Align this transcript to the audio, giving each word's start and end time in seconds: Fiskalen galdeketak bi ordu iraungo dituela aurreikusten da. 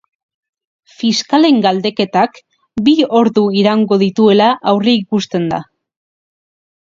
Fiskalen 0.99 1.59
galdeketak 1.65 2.39
bi 2.87 2.95
ordu 3.19 3.43
iraungo 3.63 3.99
dituela 4.05 4.47
aurreikusten 4.73 5.45
da. 5.53 5.61